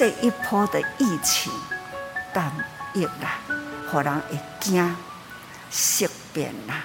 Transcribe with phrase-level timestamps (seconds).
[0.00, 1.52] 这一波的疫情
[2.32, 2.50] 但
[2.94, 3.38] 疫啦，
[3.92, 4.96] 让人会惊
[5.68, 6.76] 色变啦。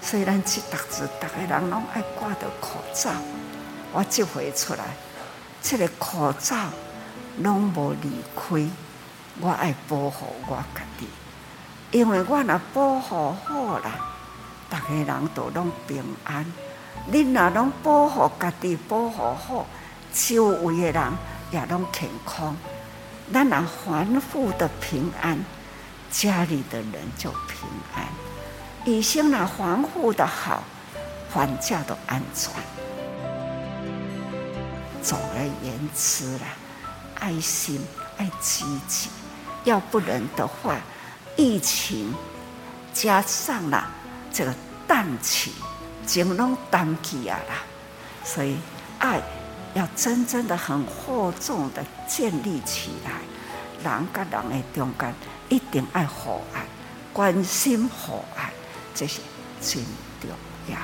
[0.00, 3.10] 虽然这大字，大家人拢爱挂着口罩，
[3.92, 4.84] 我这回出来，
[5.60, 6.56] 这个口罩
[7.40, 8.66] 拢无离开，
[9.38, 11.06] 我爱保护我家己，
[11.90, 14.00] 因为我若保护好啦，
[14.70, 16.46] 大家人都拢平安。
[17.12, 19.66] 恁若拢保护家己，保护好，
[20.10, 21.12] 周围的人
[21.50, 22.56] 也拢健康，
[23.32, 25.38] 咱若反复的平安，
[26.10, 28.06] 家里的人就平安。
[28.84, 30.62] 医生若防护的好，
[31.32, 32.52] 全家都安全。
[35.02, 36.46] 总而言之啦，
[37.20, 37.80] 爱心
[38.16, 39.08] 爱积极，
[39.64, 40.76] 要不然的话，
[41.36, 42.14] 疫情
[42.92, 43.88] 加上了
[44.32, 44.54] 这个
[44.86, 45.52] 淡气，
[46.06, 47.54] 情拢淡去啊啦。
[48.24, 48.56] 所以
[48.98, 49.20] 爱
[49.76, 53.20] 要真正的很厚重的建立起来，
[53.84, 55.14] 人跟人的中间
[55.50, 56.64] 一定爱互爱，
[57.12, 58.50] 关心互爱。
[58.94, 59.20] 这些
[59.60, 59.84] 真
[60.18, 60.30] 重
[60.70, 60.78] 要。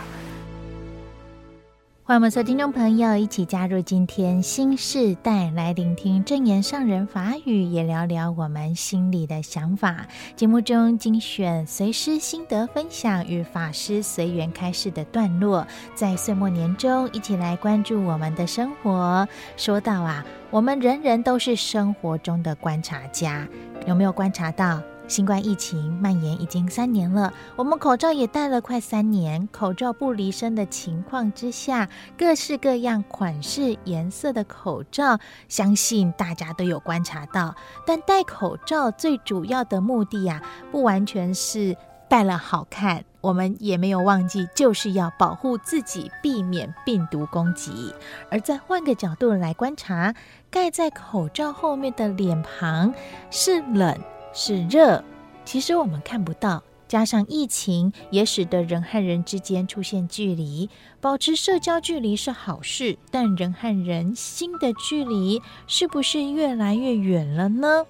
[2.04, 10.04] 欢迎我们所有听众朋友一起加入今天新时代，来聆听证言上人法语，也聊聊我们心里的想法。
[10.34, 15.64] 节目中精选随师心得分享与法师随缘开示的段落，
[15.94, 19.28] 在岁末年终，一起来关注我们的生活。
[19.56, 23.46] 说到啊，我们人人都是生活中的观察家，
[23.86, 24.82] 有没有观察到？
[25.12, 29.46] 新冠疫情蔓延已经三年了，我们口罩也戴了快三年。
[29.52, 35.18] 口罩不离身的情况之下，各式各样款式、颜色的口罩，
[35.50, 37.54] 相信大家都有观察到。
[37.86, 40.40] 但戴口罩最主要的目的呀，
[40.70, 41.76] 不完全是
[42.08, 47.94] 戴了好看，我们也没有忘记，就是要保护自己，避免病毒攻击。
[48.30, 50.14] 而再换个角度来观察，
[50.50, 52.94] 盖在口罩后面的脸庞
[53.30, 53.94] 是冷。
[54.32, 55.02] 是热，
[55.44, 56.62] 其实我们看不到。
[56.88, 60.68] 加上疫情，也使得人和人之间出现距离。
[61.00, 67.86] 保持社交距离是好事，但人和人心的距离是不是越来越远了呢？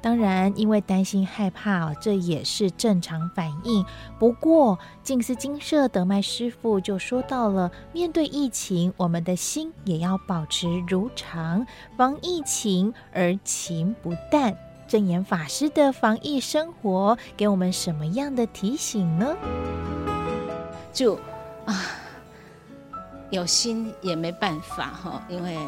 [0.00, 3.84] 当然，因为担心害怕，这也是正常反应。
[4.18, 14.56] 不过，静思精舍德迈师傅就说到了，面对疫情，我们的心也要保持如常，防疫情而情不淡。
[14.86, 19.36] 证严法师的防疫生活给我们什么样的提醒呢？
[20.92, 21.18] 就
[21.64, 21.84] 啊，
[23.30, 25.58] 有心也没办法哈，因为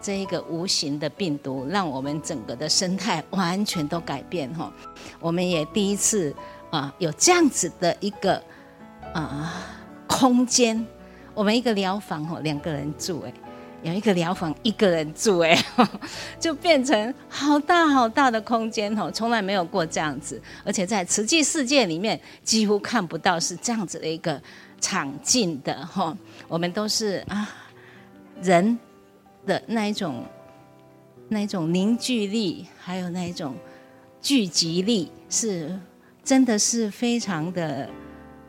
[0.00, 4.72] 这一个无形的病毒，让我们整个的生态完全都改变哈。
[5.18, 6.34] 我们也第一次
[6.70, 8.42] 啊，有这样子的一个
[9.14, 9.52] 啊
[10.06, 10.86] 空间，
[11.34, 13.32] 我们一个疗房哦，两个人住哎。
[13.82, 15.56] 有一个疗房，一个人住，哎，
[16.40, 24.42] 就变成好大好大的空间哦，从来没有过这样子，而且在瓷器世界里面几乎看不到是这样子的一个
[24.80, 26.16] 场景的哈。
[26.48, 27.48] 我们都是啊，
[28.42, 28.76] 人
[29.46, 30.24] 的那一种
[31.28, 33.54] 那一种凝聚力，还有那一种
[34.20, 35.78] 聚集力，是
[36.24, 37.88] 真的是非常的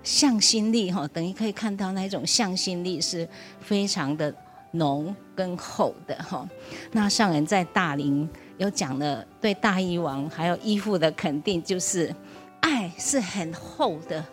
[0.01, 1.07] 向心力哈。
[1.09, 3.29] 等于可以看到那一种向心力是
[3.61, 4.34] 非常的。
[4.72, 6.47] 浓跟厚的哈，
[6.91, 12.13] 那上人在大林有讲了对大医王还有医父的肯定，就是
[12.59, 14.24] 爱是很厚的，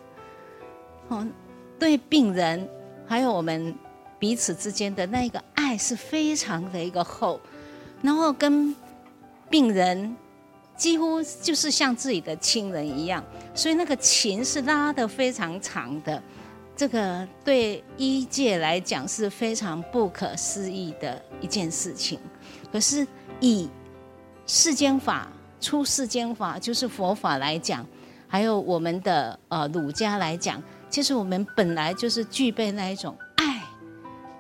[1.09, 1.27] 哦，
[1.79, 2.69] 对病人
[3.07, 3.75] 还有我们
[4.19, 7.41] 彼此之间的那个爱是非常的一个厚，
[8.03, 8.75] 然后跟
[9.49, 10.15] 病人
[10.77, 16.23] 几乎就是像自己的亲人一样，所以那个情是拉得非常长的。
[16.77, 22.21] 这个对医界来讲是非常不可思议的一件事情，
[22.71, 23.07] 可是
[23.41, 23.67] 以
[24.47, 27.85] 世间法、出世间法，就是佛法来讲，
[28.29, 33.63] 还有我们的呃儒家来讲，其实我们本来就是具备那一种爱，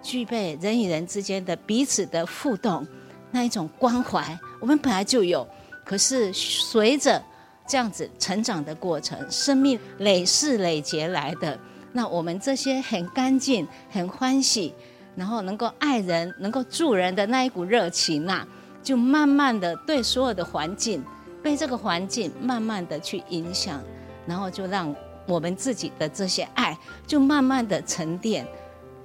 [0.03, 2.87] 具备人与人之间的彼此的互动，
[3.31, 5.49] 那一种关怀，我们本来就有。
[5.87, 7.23] 可是随着
[7.67, 11.59] 这样子成长的过程，生命累世累劫来的。
[11.97, 14.75] 那我们这些很干净、很欢喜，
[15.17, 18.47] 然后能够爱人、能够助人的那一股热情呐，
[18.83, 21.03] 就慢慢的对所有的环境，
[21.43, 23.83] 被这个环境慢慢的去影响，
[24.27, 24.95] 然后就让
[25.27, 26.77] 我们自己的这些爱，
[27.07, 28.47] 就慢慢的沉淀、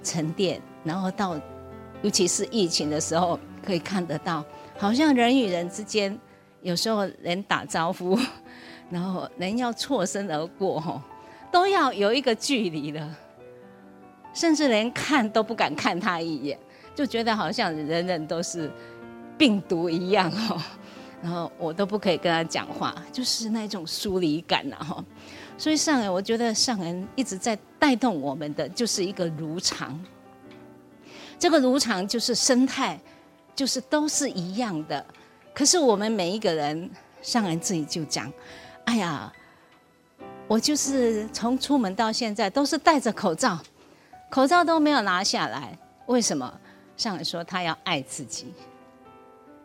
[0.04, 1.40] 沉淀，然后到，
[2.02, 4.44] 尤其是疫情的时候，可以看得到，
[4.78, 6.20] 好像人与人之间，
[6.62, 8.20] 有时候人打招呼，
[8.92, 11.02] 然后人要错身而过，吼。
[11.52, 13.16] 都要有一个距离了，
[14.34, 16.58] 甚至连看都不敢看他一眼，
[16.96, 18.72] 就觉得好像人人都是
[19.38, 20.62] 病毒一样哦。
[21.22, 25.06] 然后我都不可以跟他讲话，就是那种疏离感呐哈。
[25.56, 30.04] 所以上人，我觉得上人一直在带动我们的，就是一个如常。
[31.38, 33.00] 这个如常就是生态，
[33.56, 35.06] 就是都是一样的。
[35.54, 36.90] 可是我们每一个人，
[37.22, 38.32] 上人自己就讲
[38.86, 39.32] ：“哎呀，
[40.52, 43.58] 我就是从出门到现在都是戴着口罩，
[44.30, 45.80] 口罩都没有拿下来。
[46.08, 46.60] 为什么？”
[46.98, 48.54] 上人说他要爱自己。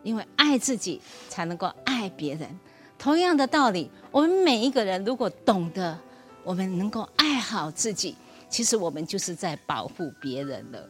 [0.05, 2.49] 因为爱自己才能够爱别人，
[2.97, 5.99] 同样的道理，我们每一个人如果懂得，
[6.45, 8.17] 我们能够爱好自己，
[8.49, 10.89] 其实我们就是在保护别人了。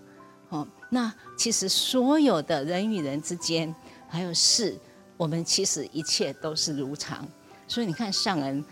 [0.50, 3.74] 哦，那其实所有的人与人之间，
[4.06, 4.78] 还有事，
[5.16, 7.26] 我们其实一切都是如常。
[7.66, 8.62] 所以你看，上人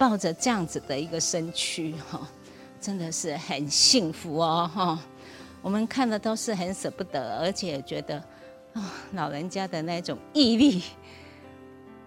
[0.00, 2.26] 抱着这样子的一个身躯，哈，
[2.80, 4.98] 真的是很幸福哦，哈。
[5.60, 8.16] 我们看的都是很舍不得，而且觉得。
[8.72, 8.82] 啊、哦，
[9.12, 10.82] 老人家的那种毅力，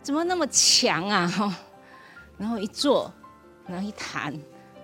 [0.01, 1.27] 怎么那么强啊？
[1.27, 1.55] 哈，
[2.37, 3.13] 然后一坐，
[3.67, 4.33] 然后一谈，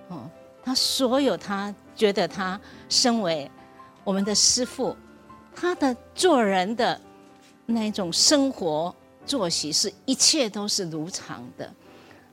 [0.10, 0.30] 哦，
[0.62, 2.60] 他所有他觉得他
[2.90, 3.50] 身为
[4.04, 4.96] 我们的师父，
[5.56, 7.00] 他的做人的
[7.66, 8.94] 那种生活
[9.26, 11.74] 作息是一切都是如常的。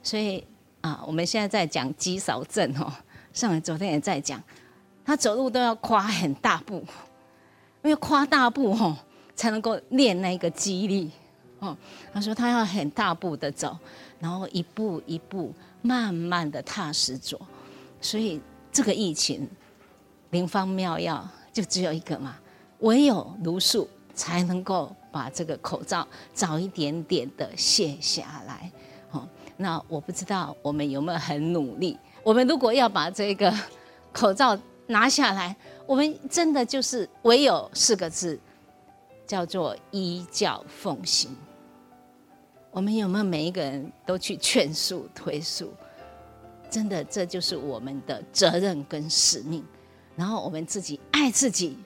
[0.02, 0.44] 所以
[0.86, 2.92] 啊，我们现在在讲肌少症哦，
[3.32, 4.42] 上来昨天也在讲，
[5.04, 6.76] 他走路都要跨很大步，
[7.82, 8.96] 因为跨大步哦。
[9.38, 11.10] 才能够练那个肌力，
[11.58, 11.76] 哦，
[12.10, 13.78] 他说他要很大步的走，
[14.18, 15.52] 然后一步一步
[15.82, 17.38] 慢慢的踏实走，
[18.00, 18.40] 所以
[18.72, 19.46] 这个疫情
[20.30, 22.36] 灵方妙药就只有一个嘛，
[22.78, 28.72] 唯有茹素才能够把这个口罩早一点点的卸下来，
[29.56, 33.52] 那我不知道我们有没有很努力，我们如果要把这个
[34.12, 35.56] 口罩拿下来，
[35.86, 38.38] 我们真的就是唯有四个字。
[39.26, 41.36] 叫做依教奉行。
[42.70, 45.74] 我们有没有每一个人都去劝诉、推诉？
[46.70, 49.64] 真的，这就是我们的责任跟使命。
[50.14, 51.76] 然后我们自己爱自己，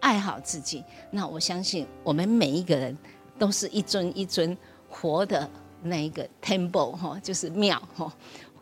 [0.00, 0.82] 爱好自己。
[1.08, 2.98] 那我相信，我们每一个人
[3.38, 4.58] 都是一尊一尊
[4.88, 5.48] 活的
[5.82, 8.12] 那一个 temple 哈，就是庙哈。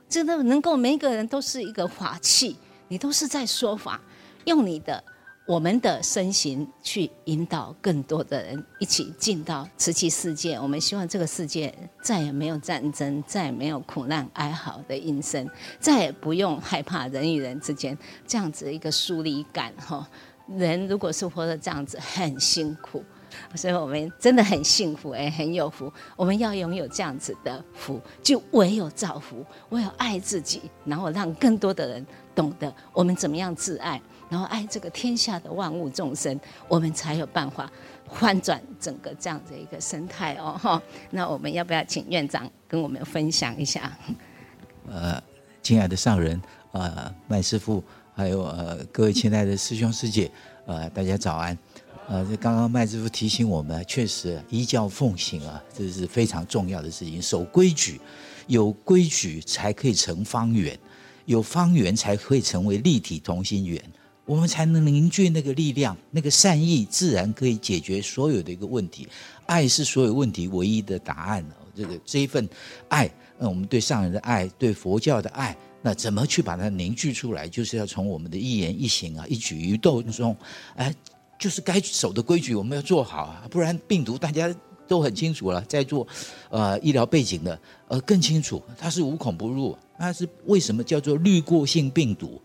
[0.08, 2.56] 真的能够每一个人都是一个法器，
[2.88, 4.00] 你都是在说法，
[4.44, 5.02] 用你的。
[5.46, 10.54] 我们的身形去引导更多的人一起进到慈济世界。
[10.54, 11.70] 我们希望这个世界
[12.02, 15.46] 再也没有战争，再也没有苦难哀嚎的音声，
[15.78, 17.94] 再也不用害怕人与人之间
[18.26, 19.70] 这样子一个疏离感。
[19.76, 20.08] 哈，
[20.48, 23.04] 人如果是活得这样子，很辛苦。
[23.54, 25.92] 所以我们真的很幸福，哎，很有福。
[26.16, 34.00] 我们要拥有这样子的福，就唯有造福，唯有爱自己，然后让更多的人懂得我们怎么样自爱。
[34.30, 37.70] 然后爱这个天下的万物众生，我们才有办法
[38.10, 40.82] 翻转整个这样的一个生态哦哈。
[41.10, 43.96] 那我们要不要请院长跟我们分享一下？
[44.90, 45.22] 呃，
[45.62, 46.40] 亲爱的上人
[46.72, 47.84] 呃，麦师傅，
[48.14, 50.28] 还有呃各位亲爱的师兄师姐，
[50.66, 51.56] 呃，大家早安。
[52.06, 57.20] 呃，这刚刚麦师傅提醒我们，确实依教奉行啊，这是非常重要的事情。
[57.20, 57.98] 守规矩，
[58.46, 60.78] 有规矩才可以成方圆，
[61.24, 63.82] 有方圆才会成为立体同心圆。
[64.26, 69.08] 我们才能凝聚那个力量，那个善意，自然可以解决所有的一个问题。
[69.46, 71.44] 爱是所有问题唯一的答案。
[71.74, 72.48] 这个这一份
[72.88, 77.48] 爱，那我们对上人的爱，对佛教的爱，那怎么去把它凝聚出来？
[77.48, 80.36] 就是要从我们的一言一行啊，一举一动中，
[80.76, 80.94] 哎，
[81.38, 84.54] 就是该守的规矩，我们要做好啊，不然病毒大家
[84.86, 86.06] 都很清楚了，在做
[86.50, 92.40] 呃医疗背景的呃更清楚，它是无孔不入，它是为什么叫做滤过性病毒？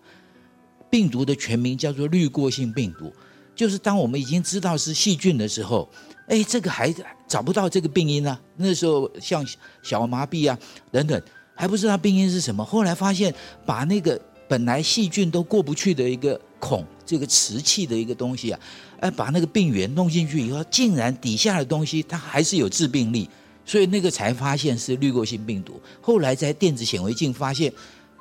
[0.89, 3.13] 病毒的全名叫做滤过性病毒，
[3.55, 5.87] 就是当我们已经知道是细菌的时候，
[6.27, 6.93] 哎，这个还
[7.27, 8.41] 找不到这个病因啊。
[8.57, 9.45] 那时候像
[9.83, 10.57] 小麻痹啊
[10.91, 11.21] 等等，
[11.53, 12.65] 还不知道病因是什么。
[12.65, 13.31] 后来发现，
[13.67, 18.59] 把那个本来细菌都过不去的一个孔，这个瓷器的一个东西啊，
[18.99, 23.29] 哎，把那个病原弄进去以后，竟然底下的东西它还是有致病力，
[23.65, 25.81] 所以那个才发现是滤过性病毒。
[26.01, 27.73] 后来在电子显微镜发现，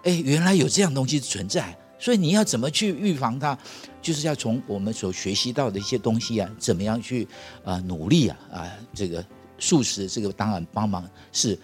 [0.05, 1.77] 哎，原来有这样东西存在。
[2.01, 3.59] 所以你要怎么去预防它，
[4.01, 7.27] 就是要从我们所学习到的一些东西啊，怎么样去
[7.65, 9.25] 啊、努力啊啊这个
[9.59, 11.59] 素食这个当然帮忙是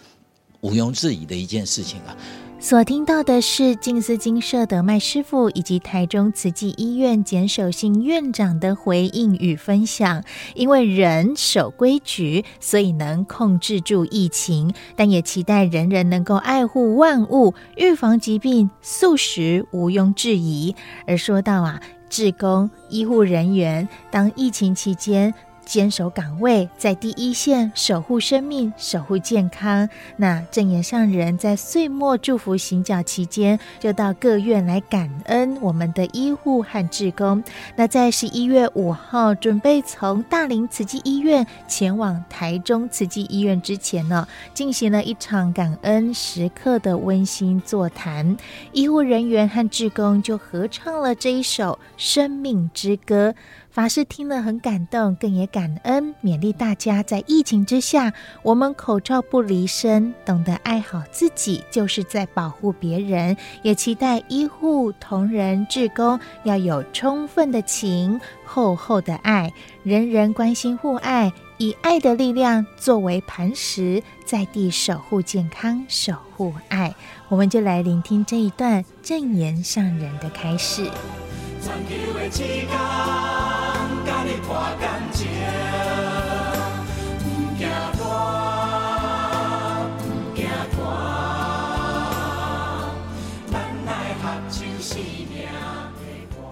[0.59, 2.17] 毋庸置疑的一件事情啊。
[2.57, 10.23] 所听到的是静思金舍的麦师傅以及台中慈济医院简守信院长的回应与分享。
[10.55, 18.71] 因为人守规矩，所以能控制住疫情，但也期待人人能够爱护万物，预防疾病。
[18.81, 20.75] 素食毋庸置疑。
[21.05, 25.31] 而说到啊，志工医护人员，当疫情期间。
[25.65, 29.89] 坚守岗位，在第一线守护生命、守护健康。
[30.15, 37.43] 那正言上人在岁末祝福行脚期间，就到各院来感恩我们的医护和志工。
[37.75, 48.37] 那在十一月五号准备从大林慈济医院前往台中慈济医院之前呢，进行了一场感恩时刻的温馨座谈。
[48.71, 53.31] 医护人员和志工就合唱了这一首《生命之歌》。
[53.75, 63.35] 法师听了很感动，更也感恩，勉励大家在疫情之下，我们口罩不离身，懂得爱好自己，就是在保护别人。
[63.63, 69.51] 也期待医护同仁、志工要有充分的情、厚厚的爱，
[69.83, 76.95] 人人关心互爱，以爱的力量作为磐石，在地守护健康、守护爱。
[77.27, 80.57] 我们就来聆听这一段正言上人的开
[94.81, 94.99] 示。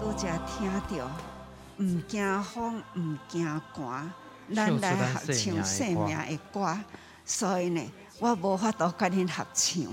[0.00, 1.08] 都只听着，
[1.78, 4.12] 唔惊风，唔惊寒，
[4.54, 6.78] 咱来合唱生命的歌。
[7.24, 7.80] 所以呢，
[8.18, 9.84] 我无法度跟恁合唱，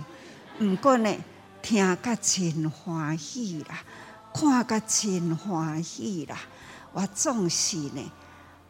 [0.58, 1.16] 不过呢，
[1.62, 3.80] 听甲真欢喜啦，
[4.34, 6.38] 看甲真欢喜啦。
[6.94, 8.12] 我总是呢，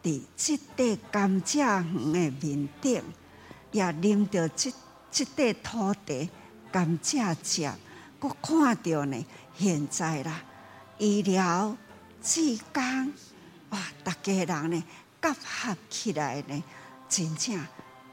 [0.02, 3.02] 伫即块甘蔗园的面顶，
[3.72, 4.72] 也啉着即
[5.10, 6.30] 即块土地
[6.70, 7.70] 甘蔗汁，
[8.20, 9.26] 我看到呢，
[9.56, 10.40] 现在啦，
[10.98, 11.76] 医疗、
[12.22, 13.12] 志工，
[13.70, 14.84] 哇，大家人呢，
[15.20, 16.62] 结合起来呢，
[17.08, 17.64] 真正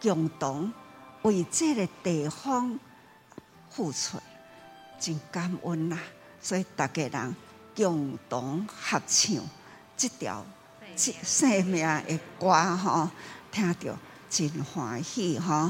[0.02, 0.72] 共同
[1.22, 2.80] 为这个地方
[3.70, 4.18] 付出，
[5.00, 5.98] 真感恩呐！
[6.42, 7.36] 所以大家人
[7.76, 9.36] 共同合唱。
[10.00, 10.46] 这条
[10.96, 13.10] 生命的歌吼，
[13.52, 13.98] 听着
[14.30, 15.70] 真欢喜吼，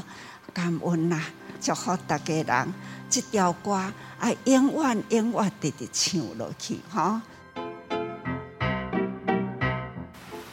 [0.53, 1.19] 感恩呐！
[1.59, 2.73] 祝福大家人，
[3.09, 7.19] 这条歌爱永远永远直直唱落去吼。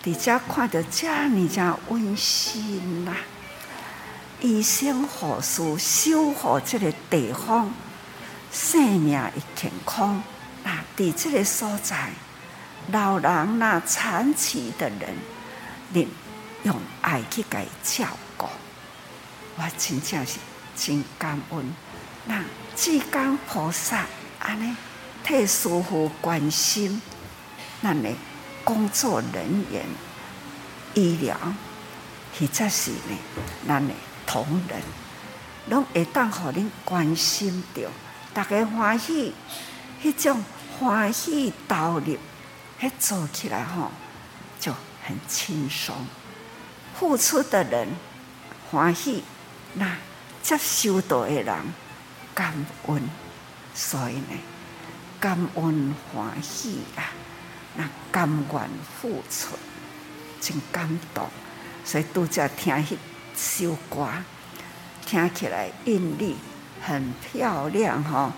[0.02, 3.14] 在这看到遮尔遮温馨呐，
[4.40, 7.70] 医生护士守护这个地方
[8.50, 10.22] 生命的健康，
[10.64, 12.08] 那在这个所在。
[12.92, 15.16] 老人那残疾的人，
[15.92, 16.06] 你
[16.62, 18.46] 用爱去给照顾，
[19.56, 20.38] 我真正是
[20.76, 21.74] 真感恩。
[22.26, 22.44] 那
[22.76, 24.06] 济公菩萨
[24.38, 24.76] 安尼
[25.24, 27.02] 替师父关心，
[27.82, 28.08] 咱的
[28.62, 29.84] 工作人员、
[30.94, 31.36] 医疗，
[32.38, 33.18] 或者是呢，
[33.66, 33.92] 咱的
[34.26, 34.80] 同仁，
[35.70, 37.90] 拢会当互恁关心着，
[38.32, 39.34] 大家欢喜，
[40.00, 40.44] 迄种
[40.78, 42.16] 欢喜投入。
[42.78, 43.90] 还做起来吼，
[44.60, 44.72] 就
[45.06, 45.94] 很轻松。
[46.98, 47.88] 付出的人
[48.70, 49.22] 欢喜，
[49.74, 49.96] 那
[50.42, 51.54] 接受到的人
[52.34, 52.54] 感
[52.86, 53.02] 恩，
[53.74, 54.38] 所以呢，
[55.20, 57.12] 感恩欢喜啊，
[57.76, 59.56] 那甘愿付出，
[60.40, 61.28] 真感动。
[61.84, 62.96] 所以拄则听迄
[63.36, 64.08] 首歌，
[65.04, 66.34] 听起来韵律
[66.82, 68.32] 很漂亮哈。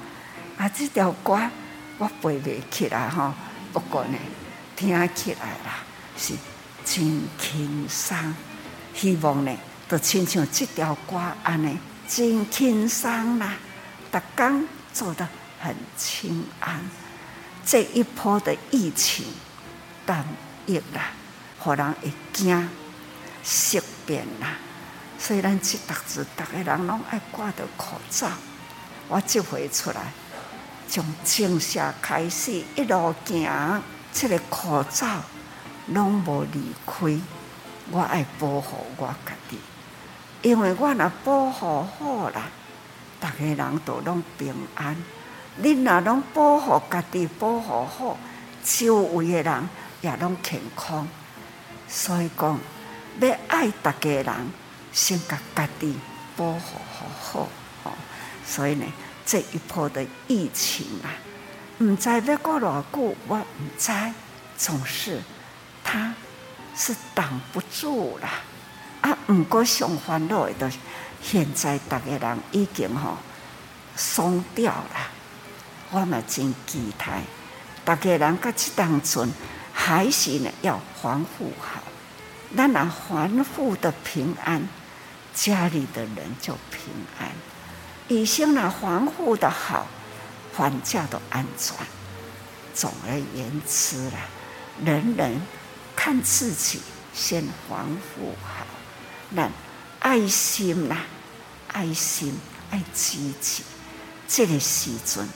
[0.57, 1.41] 啊，这条歌
[1.99, 3.35] 我背不起来哈。
[3.73, 4.19] 不过呢，
[4.77, 5.85] 听起来啦
[6.17, 6.35] 是
[6.85, 8.35] 真轻松。
[8.95, 9.57] 希望呢，
[9.89, 13.55] 都亲像这条歌安尼，真轻松啦。
[14.11, 15.29] 逐工做得
[15.61, 16.81] 很轻安。
[17.65, 19.27] 这一波的疫情
[20.07, 20.25] 但
[20.67, 21.11] 疫啦，
[21.59, 22.69] 互人会惊
[23.43, 24.57] 色变啦。
[25.19, 28.31] 虽然这档子，逐个人拢爱挂着口罩，
[29.09, 30.13] 我这回出来。
[30.89, 35.07] 从正式开始一路行，这个口罩
[35.89, 37.21] 拢无离开。
[37.91, 39.59] 我爱保护我家己，
[40.41, 42.49] 因为我若保护好啦，
[43.21, 44.97] 大家人都拢平安。
[45.63, 48.17] 恁若拢保护家己，保护好，
[48.65, 49.69] 周围的人
[50.01, 51.07] 也拢健康。
[51.87, 52.59] 所以讲，
[53.21, 54.35] 要爱大家人，
[54.93, 55.99] 先甲家己
[56.35, 57.47] 保护好
[57.83, 57.93] 好。
[58.47, 58.87] 所以呢。
[59.29, 61.13] 这一波的疫情啊，
[61.85, 63.93] 唔知要过多久，我唔知，
[64.57, 65.21] 总是
[65.85, 66.15] 他
[66.75, 68.31] 是挡不住啦。
[69.03, 70.73] 啊，唔过上烦恼的，
[71.23, 73.19] 现在大家人已经吼
[73.95, 75.11] 松掉了。
[75.91, 77.21] 我嘛真期待，
[77.85, 79.31] 大家人在这当中
[79.75, 81.83] 还是呢要防护好。
[82.53, 84.67] 那那防护的平安，
[85.35, 86.81] 家里的人就平
[87.21, 87.29] 安。
[88.09, 89.87] 医生呢，防护的好，
[90.53, 91.77] 房价都安全。
[92.75, 94.29] 总而言之啦，
[94.85, 95.41] 人人
[95.95, 96.81] 看自己
[97.13, 98.65] 先防护好，
[99.31, 99.51] 那
[99.99, 100.97] 爱心呐、
[101.73, 102.39] 爱心
[102.71, 103.63] 爱积极，
[104.27, 105.29] 这个时阵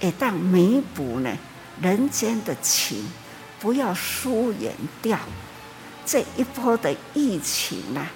[0.00, 1.30] 会当弥补呢
[1.80, 3.08] 人间的情，
[3.60, 5.18] 不要疏远掉。
[6.06, 8.10] 这一波的疫情呐、啊，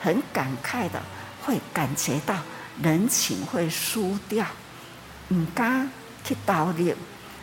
[0.00, 1.00] 很感慨的
[1.44, 2.34] 会感觉到
[2.82, 4.46] 人情会输掉，
[5.28, 5.90] 唔敢
[6.24, 6.94] 去投入，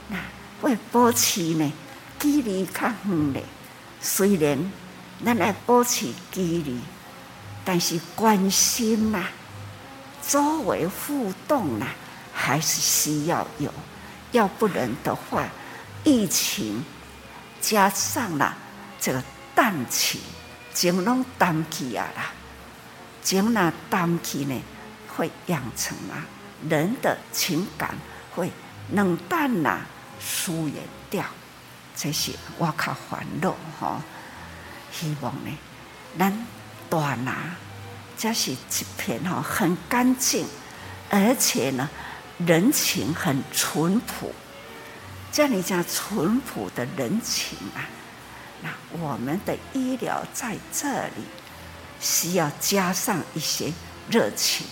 [0.09, 0.17] 那
[0.61, 1.73] 会保持呢
[2.19, 3.41] 距离较远的。
[4.01, 4.71] 虽然
[5.25, 6.79] 咱来保持距离，
[7.65, 9.31] 但是关心呐、啊，
[10.27, 11.95] 周围互动呐、啊，
[12.33, 13.73] 还是需要有。
[14.31, 15.47] 要不然的话，
[16.03, 16.83] 疫情
[17.61, 18.57] 加上了
[18.99, 19.23] 这个。
[19.55, 20.19] 淡气，
[20.73, 22.31] 情拢淡去啊啦，
[23.21, 24.59] 情那淡去呢，
[25.15, 26.25] 会养成啊
[26.69, 27.95] 人的情感
[28.35, 28.51] 会
[28.91, 29.81] 冷淡呐，
[30.19, 30.75] 疏远
[31.09, 31.25] 掉，
[31.95, 34.01] 这些我靠烦恼哈。
[34.91, 35.51] 希望呢，
[36.17, 36.45] 咱
[36.89, 37.55] 大拿，
[38.17, 38.57] 这是一
[38.97, 40.45] 片哈很干净，
[41.09, 41.89] 而且呢
[42.37, 44.33] 人情很淳朴，
[45.31, 47.85] 这样讲淳朴的人情啊。
[48.61, 51.23] 那我们的医疗在这里
[51.99, 53.73] 需要加上一些
[54.09, 54.65] 热情，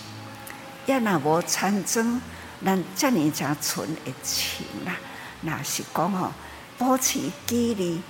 [0.86, 2.20] 要那无产生
[2.64, 4.96] 咱这样讲纯的情啊，
[5.42, 6.32] 那是讲吼
[6.78, 8.00] 保持距离，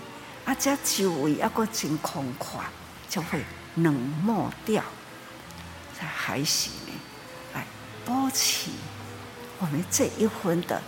[0.45, 2.61] 啊，这周围要个真空旷，
[3.09, 3.45] 就会
[3.77, 4.83] 冷漠掉。
[5.99, 6.93] 还是呢，
[7.55, 7.65] 来
[8.05, 8.71] 保持
[9.61, 10.83] 我们这一份的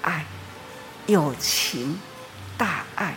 [0.00, 0.24] 爱、
[1.06, 1.98] 友情、
[2.56, 3.14] 大爱。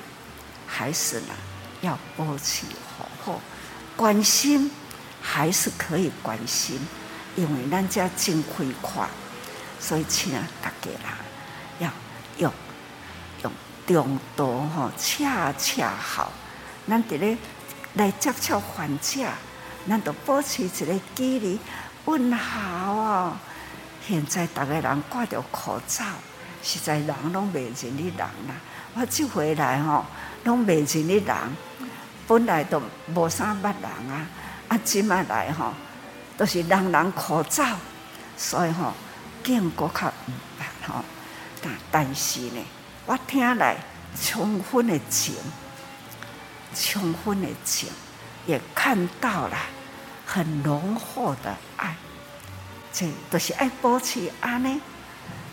[0.67, 1.33] 还是呢，
[1.79, 2.65] 要保持
[2.97, 3.39] 好好
[3.95, 4.69] 关心，
[5.21, 6.77] 还是可以关心，
[7.35, 9.05] 因为咱遮真开阔，
[9.79, 11.17] 所以请大家啦，
[11.79, 11.91] 要
[12.37, 12.51] 用
[13.43, 13.51] 用
[13.85, 16.31] 中度吼，恰恰好，
[16.87, 17.37] 咱伫咧
[17.95, 19.25] 来接触患者，
[19.87, 21.59] 咱都保持一个距离
[22.05, 23.37] 问好哦。
[24.07, 26.05] 现在大家人挂着口罩，
[26.63, 28.55] 实在人拢袂认你人啦，
[28.93, 30.05] 我即回来吼。
[30.45, 31.35] 拢袂认的人，
[32.27, 32.79] 本来都
[33.15, 34.27] 无啥捌人啊，
[34.67, 35.73] 啊，即麦来吼，
[36.37, 37.77] 都是人人口罩，
[38.37, 38.93] 所以吼，
[39.43, 41.05] 更阁较毋捌吼。
[41.61, 42.63] 但但是呢，
[43.05, 43.77] 我听来
[44.21, 45.35] 充分的情，
[46.75, 47.89] 充分的情，
[48.45, 49.57] 也看到了
[50.25, 51.95] 很浓厚的爱，
[52.91, 54.81] 这都是爱保持安呢，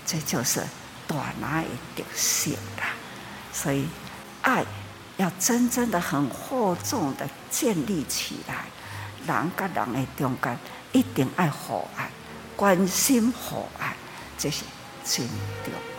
[0.07, 0.61] 这就是
[1.07, 2.95] 大拿的特色啦，
[3.53, 3.87] 所以
[4.43, 4.65] 爱。
[5.19, 8.65] 要真正的很厚重的建立起来，
[9.27, 10.59] 人甲人诶中间
[10.93, 12.11] 一定爱互爱，
[12.57, 13.95] 关心互爱，
[14.39, 14.65] 这是
[15.05, 15.27] 真
[15.65, 15.92] 重要。